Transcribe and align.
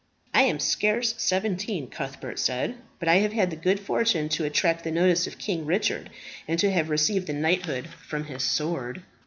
"I 0.33 0.41
am 0.45 0.57
scarce 0.57 1.13
seventeen," 1.19 1.85
Cuthbert 1.87 2.39
said; 2.39 2.73
"but 2.97 3.07
I 3.07 3.17
have 3.17 3.33
had 3.33 3.51
the 3.51 3.55
good 3.55 3.79
fortune 3.79 4.29
to 4.29 4.45
attract 4.45 4.83
the 4.83 4.89
notice 4.89 5.27
of 5.27 5.37
King 5.37 5.63
Richard, 5.63 6.09
and 6.47 6.57
to 6.57 6.71
have 6.71 6.89
received 6.89 7.27
the 7.27 7.33
knighthood 7.33 7.85
from 7.87 8.23
his 8.23 8.41
sword." 8.41 9.03